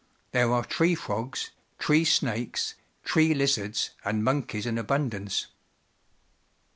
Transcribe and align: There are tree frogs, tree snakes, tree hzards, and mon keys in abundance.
There 0.31 0.51
are 0.51 0.65
tree 0.65 0.95
frogs, 0.95 1.51
tree 1.77 2.05
snakes, 2.05 2.73
tree 3.03 3.35
hzards, 3.35 3.89
and 4.03 4.23
mon 4.23 4.41
keys 4.41 4.65
in 4.65 4.79
abundance. 4.79 5.45